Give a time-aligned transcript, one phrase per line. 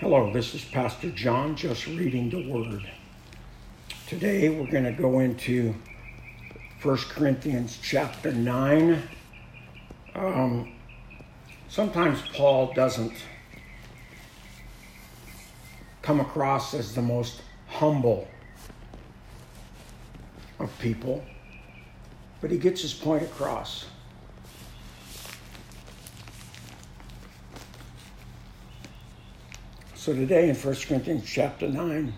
[0.00, 2.86] Hello, this is Pastor John, just reading the Word.
[4.06, 5.74] Today we're going to go into
[6.82, 9.02] 1 Corinthians chapter 9.
[10.14, 10.74] Um,
[11.70, 13.14] sometimes Paul doesn't
[16.02, 18.28] come across as the most humble
[20.58, 21.24] of people,
[22.42, 23.86] but he gets his point across.
[30.06, 32.14] So today in 1 Corinthians chapter 9,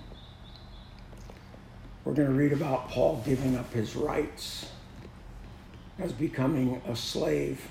[2.04, 4.66] we're going to read about Paul giving up his rights
[5.98, 7.66] as becoming a slave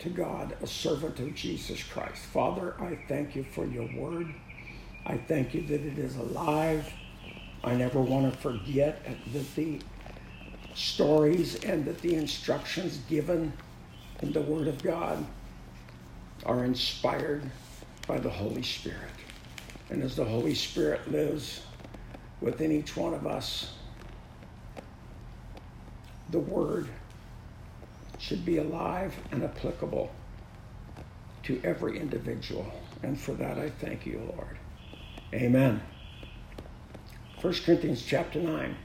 [0.00, 2.20] to God, a servant of Jesus Christ.
[2.32, 4.26] Father, I thank you for your word.
[5.06, 6.92] I thank you that it is alive.
[7.62, 9.78] I never want to forget that the
[10.74, 13.52] stories and that the instructions given
[14.20, 15.24] in the Word of God
[16.44, 17.48] are inspired
[18.06, 18.98] by the Holy Spirit.
[19.90, 21.62] And as the Holy Spirit lives
[22.40, 23.72] within each one of us,
[26.30, 26.88] the Word
[28.18, 30.10] should be alive and applicable
[31.42, 32.72] to every individual.
[33.02, 34.58] And for that, I thank you, Lord.
[35.34, 35.82] Amen.
[37.40, 38.76] 1 Corinthians chapter 9.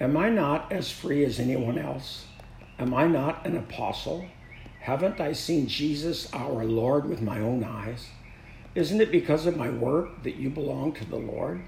[0.00, 2.24] Am I not as free as anyone else?
[2.78, 4.24] Am I not an apostle?
[4.84, 8.06] Haven't I seen Jesus our Lord with my own eyes?
[8.74, 11.62] Isn't it because of my work that you belong to the Lord?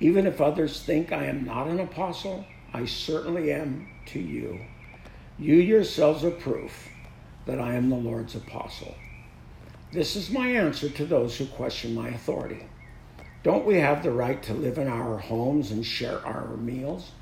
[0.00, 4.58] Even if others think I am not an apostle, I certainly am to you.
[5.38, 6.88] You yourselves are proof
[7.46, 8.96] that I am the Lord's apostle.
[9.92, 12.66] This is my answer to those who question my authority.
[13.44, 17.12] Don't we have the right to live in our homes and share our meals?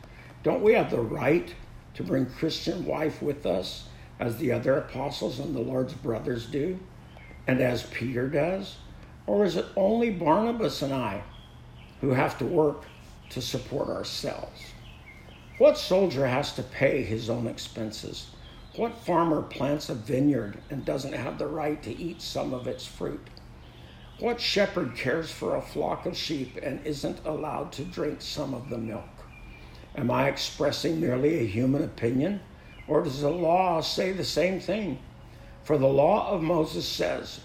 [0.42, 1.54] Don't we have the right
[1.96, 3.90] to bring Christian wife with us
[4.22, 6.78] as the other apostles and the Lord's brothers do
[7.48, 8.76] and as Peter does?
[9.26, 11.22] Or is it only Barnabas and I
[12.00, 12.84] who have to work
[13.30, 14.60] to support ourselves?
[15.58, 18.28] What soldier has to pay his own expenses?
[18.76, 22.86] What farmer plants a vineyard and doesn't have the right to eat some of its
[22.86, 23.28] fruit?
[24.20, 28.70] What shepherd cares for a flock of sheep and isn't allowed to drink some of
[28.70, 29.08] the milk?
[29.96, 32.40] Am I expressing merely a human opinion,
[32.88, 34.98] or does the law say the same thing?
[35.64, 37.40] For the law of Moses says,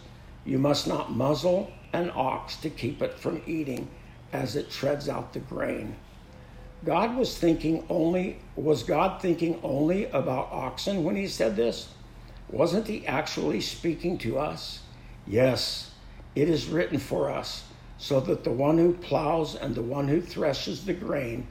[0.45, 3.87] You must not muzzle an ox to keep it from eating
[4.33, 5.95] as it treads out the grain.
[6.83, 11.89] God was thinking only was God thinking only about oxen when he said this?
[12.49, 14.81] Wasn't he actually speaking to us?
[15.25, 15.91] Yes,
[16.35, 17.63] it is written for us,
[17.97, 21.47] so that the one who plows and the one who threshes the grain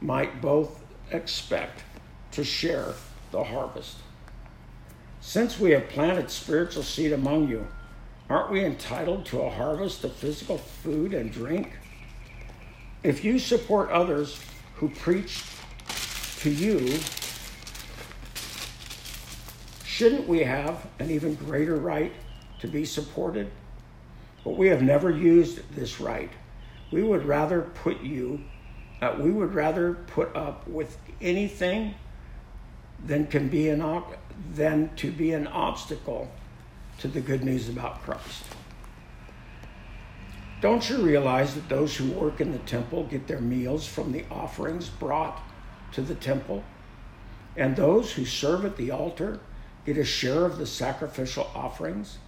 [0.00, 1.84] might both expect
[2.32, 2.94] to share
[3.30, 3.96] the harvest.
[5.20, 7.66] Since we have planted spiritual seed among you,
[8.28, 11.72] aren't we entitled to a harvest of physical food and drink?
[13.02, 14.40] If you support others
[14.76, 15.44] who preach
[16.40, 16.98] to you,
[19.84, 22.12] shouldn't we have an even greater right
[22.60, 23.50] to be supported?
[24.44, 26.30] But we have never used this right.
[26.90, 28.40] We would rather put you,
[29.02, 31.94] uh, we would rather put up with anything
[33.04, 34.02] than can be an
[34.54, 36.30] than to be an obstacle
[36.98, 38.44] to the good news about Christ.
[40.60, 44.24] Don't you realize that those who work in the temple get their meals from the
[44.30, 45.40] offerings brought
[45.92, 46.62] to the temple?
[47.56, 49.40] And those who serve at the altar
[49.86, 52.18] get a share of the sacrificial offerings?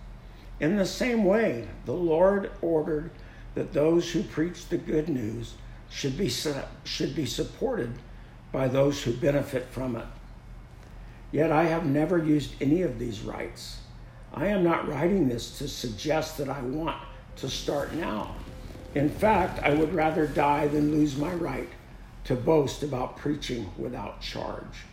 [0.61, 3.11] In the same way, the Lord ordered
[3.55, 5.55] that those who preach the good news
[5.91, 6.33] should be,
[6.85, 7.93] should be supported
[8.51, 10.07] by those who benefit from it.
[11.33, 13.79] Yet I have never used any of these rights.
[14.35, 17.03] I am not writing this to suggest that I want
[17.37, 18.37] to start now.
[18.95, 21.69] In fact, I would rather die than lose my right
[22.25, 24.85] to boast about preaching without charge.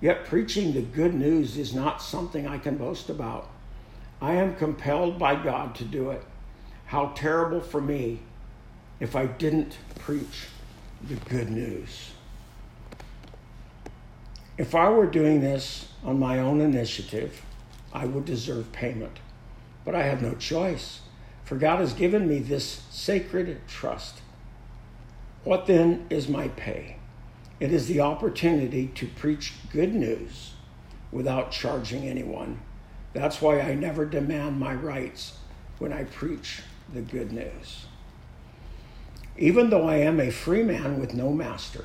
[0.00, 3.50] Yet preaching the good news is not something I can boast about.
[4.20, 6.24] I am compelled by God to do it.
[6.86, 8.20] How terrible for me
[9.00, 10.46] if I didn't preach
[11.06, 12.12] the good news.
[14.58, 17.42] If I were doing this on my own initiative,
[17.92, 19.20] I would deserve payment.
[19.84, 21.02] But I have no choice,
[21.44, 24.20] for God has given me this sacred trust.
[25.44, 26.96] What then is my pay?
[27.60, 30.54] It is the opportunity to preach good news
[31.12, 32.60] without charging anyone.
[33.12, 35.38] That's why I never demand my rights
[35.78, 36.62] when I preach
[36.92, 37.86] the good news.
[39.36, 41.84] Even though I am a free man with no master,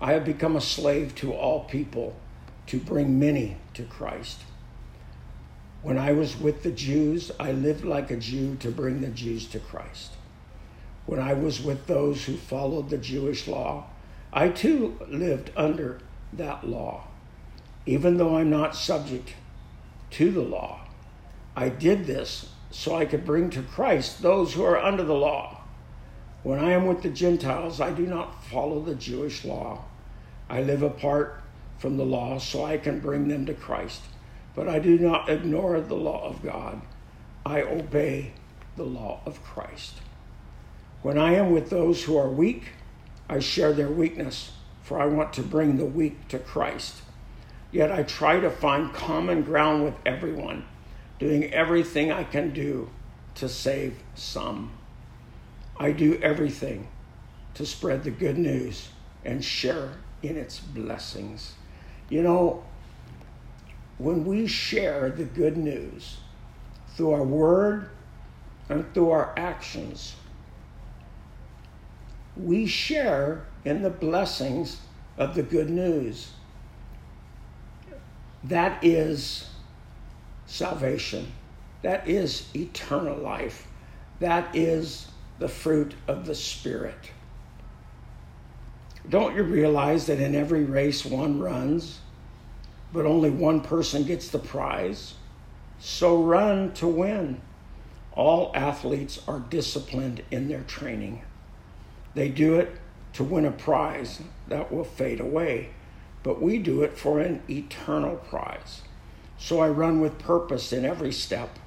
[0.00, 2.16] I have become a slave to all people
[2.66, 4.40] to bring many to Christ.
[5.82, 9.46] When I was with the Jews, I lived like a Jew to bring the Jews
[9.48, 10.12] to Christ.
[11.06, 13.86] When I was with those who followed the Jewish law,
[14.32, 16.00] I too lived under
[16.32, 17.08] that law.
[17.86, 19.34] Even though I'm not subject
[20.12, 20.80] to the law,
[21.56, 25.59] I did this so I could bring to Christ those who are under the law.
[26.42, 29.84] When I am with the Gentiles, I do not follow the Jewish law.
[30.48, 31.42] I live apart
[31.78, 34.02] from the law so I can bring them to Christ.
[34.54, 36.80] But I do not ignore the law of God.
[37.44, 38.32] I obey
[38.76, 40.00] the law of Christ.
[41.02, 42.70] When I am with those who are weak,
[43.28, 44.52] I share their weakness,
[44.82, 47.02] for I want to bring the weak to Christ.
[47.70, 50.64] Yet I try to find common ground with everyone,
[51.18, 52.90] doing everything I can do
[53.36, 54.72] to save some.
[55.80, 56.86] I do everything
[57.54, 58.90] to spread the good news
[59.24, 61.54] and share in its blessings.
[62.10, 62.64] You know,
[63.96, 66.18] when we share the good news
[66.88, 67.88] through our word
[68.68, 70.16] and through our actions,
[72.36, 74.82] we share in the blessings
[75.16, 76.32] of the good news.
[78.44, 79.48] That is
[80.44, 81.32] salvation.
[81.80, 83.66] That is eternal life.
[84.18, 85.06] That is
[85.40, 87.10] the fruit of the Spirit.
[89.08, 92.00] Don't you realize that in every race one runs,
[92.92, 95.14] but only one person gets the prize.
[95.80, 97.40] So run to win.
[98.12, 101.22] All athletes are disciplined in their training.
[102.14, 102.76] They do it
[103.14, 105.70] to win a prize that will fade away,
[106.22, 108.82] but we do it for an eternal prize.
[109.38, 111.58] So I run with purpose in every step.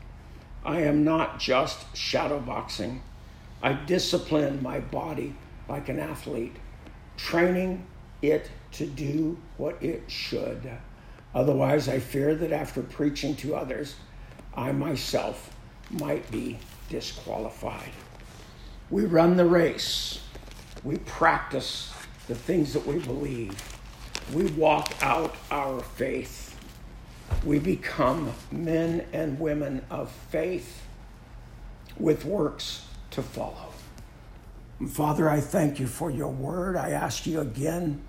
[0.63, 2.99] I am not just shadowboxing.
[3.63, 5.36] I discipline my body
[5.69, 6.57] like an athlete,
[7.15, 7.88] training
[8.21, 10.69] it to do what it should.
[11.33, 13.95] Otherwise, I fear that after preaching to others,
[14.54, 15.56] I myself
[15.89, 17.92] might be disqualified.
[18.89, 20.21] We run the race,
[20.83, 21.94] we practice
[22.27, 23.80] the things that we believe,
[24.33, 26.60] we walk out our faith,
[27.45, 30.81] we become men and women of faith
[31.98, 33.69] with works to follow.
[34.89, 36.75] Father, I thank you for your word.
[36.75, 38.01] I ask you again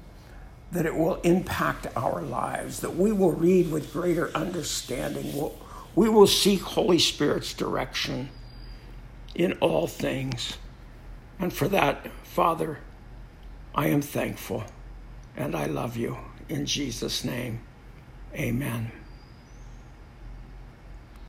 [0.72, 5.36] that it will impact our lives, that we will read with greater understanding.
[5.36, 5.56] We'll,
[5.94, 8.30] we will seek Holy Spirit's direction
[9.34, 10.56] in all things.
[11.38, 12.78] And for that, Father,
[13.74, 14.64] I am thankful
[15.36, 16.16] and I love you.
[16.48, 17.60] In Jesus' name,
[18.34, 18.90] amen.